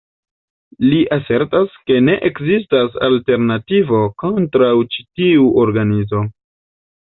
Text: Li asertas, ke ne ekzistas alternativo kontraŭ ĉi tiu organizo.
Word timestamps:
Li 0.85 1.01
asertas, 1.17 1.75
ke 1.89 1.99
ne 2.07 2.15
ekzistas 2.31 2.97
alternativo 3.09 4.03
kontraŭ 4.27 4.73
ĉi 4.97 5.09
tiu 5.23 5.49
organizo. 5.69 6.29